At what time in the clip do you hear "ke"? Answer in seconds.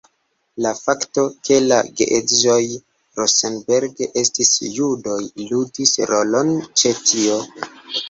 1.47-1.59